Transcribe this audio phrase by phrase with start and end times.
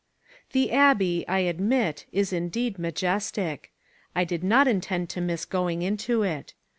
[0.53, 3.71] The Abbey, I admit, is indeed majestic.
[4.15, 6.55] I did not intend to miss going into it.